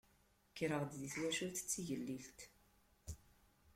Kkreɣ 0.49 0.83
deg 0.93 1.09
twacult 1.13 1.57
d 1.63 1.67
tigellilt. 1.71 2.39